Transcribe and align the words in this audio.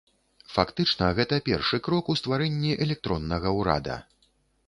Фактычна, 0.53 1.09
гэта 1.19 1.37
першы 1.49 1.79
крок 1.89 2.09
у 2.13 2.17
стварэнні 2.21 2.71
электроннага 2.87 3.55
ўрада. 3.59 3.99